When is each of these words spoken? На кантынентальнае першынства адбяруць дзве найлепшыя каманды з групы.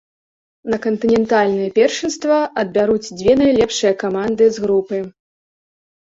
На 0.73 0.77
кантынентальнае 0.85 1.67
першынства 1.75 2.37
адбяруць 2.61 3.13
дзве 3.19 3.35
найлепшыя 3.41 3.91
каманды 4.05 4.47
з 4.55 4.65
групы. 4.65 4.97